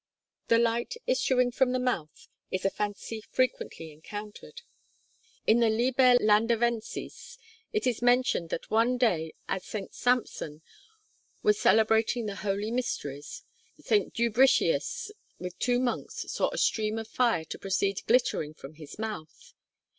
The 0.47 0.57
light 0.57 0.95
issuing 1.05 1.51
from 1.51 1.73
the 1.73 1.79
mouth 1.79 2.27
is 2.49 2.65
a 2.65 2.71
fancy 2.71 3.21
frequently 3.29 3.91
encountered. 3.91 4.63
In 5.45 5.59
the 5.59 5.69
'Liber 5.69 6.15
Landavensis' 6.19 7.37
it 7.71 7.85
is 7.85 8.01
mentioned 8.01 8.49
that 8.49 8.71
one 8.71 8.97
day 8.97 9.35
as 9.47 9.63
St. 9.63 9.93
Samson 9.93 10.63
was 11.43 11.59
celebrating 11.59 12.25
the 12.25 12.37
holy 12.37 12.71
mysteries, 12.71 13.43
St. 13.79 14.11
Dubricius 14.11 15.11
with 15.37 15.59
two 15.59 15.79
monks 15.79 16.31
saw 16.31 16.49
a 16.51 16.57
stream 16.57 16.97
of 16.97 17.07
fire 17.07 17.45
to 17.45 17.59
proceed 17.59 18.01
glittering 18.07 18.55
from 18.55 18.73
his 18.73 18.97
mouth. 18.97 19.53